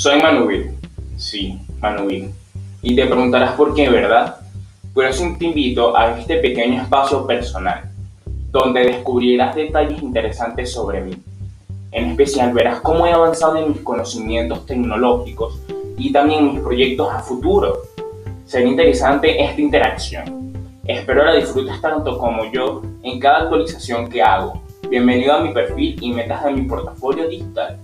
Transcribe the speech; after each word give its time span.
Soy 0.00 0.18
Manuel. 0.18 0.70
Sí, 1.18 1.60
Manuel. 1.78 2.30
Y 2.80 2.96
te 2.96 3.04
preguntarás 3.04 3.52
por 3.52 3.74
qué, 3.74 3.90
¿verdad? 3.90 4.36
Por 4.94 5.04
eso 5.04 5.30
te 5.38 5.44
invito 5.44 5.94
a 5.94 6.18
este 6.18 6.38
pequeño 6.38 6.80
espacio 6.80 7.26
personal, 7.26 7.82
donde 8.50 8.80
descubrirás 8.80 9.54
detalles 9.54 10.02
interesantes 10.02 10.72
sobre 10.72 11.02
mí. 11.02 11.12
En 11.92 12.12
especial 12.12 12.54
verás 12.54 12.80
cómo 12.80 13.06
he 13.06 13.12
avanzado 13.12 13.58
en 13.58 13.68
mis 13.68 13.82
conocimientos 13.82 14.64
tecnológicos 14.64 15.60
y 15.98 16.10
también 16.10 16.50
mis 16.50 16.60
proyectos 16.60 17.12
a 17.12 17.18
futuro. 17.18 17.82
Será 18.46 18.66
interesante 18.66 19.44
esta 19.44 19.60
interacción. 19.60 20.54
Espero 20.86 21.26
la 21.26 21.34
disfrutes 21.34 21.78
tanto 21.82 22.16
como 22.16 22.50
yo 22.50 22.80
en 23.02 23.20
cada 23.20 23.40
actualización 23.42 24.08
que 24.08 24.22
hago. 24.22 24.62
Bienvenido 24.88 25.34
a 25.34 25.40
mi 25.40 25.52
perfil 25.52 25.98
y 26.00 26.10
metas 26.10 26.42
de 26.42 26.52
mi 26.52 26.62
portafolio 26.62 27.28
digital. 27.28 27.78